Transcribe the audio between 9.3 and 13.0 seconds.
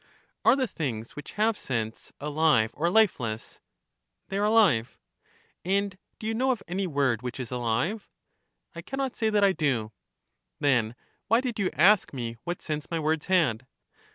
I do. Then why did you ask me what sense my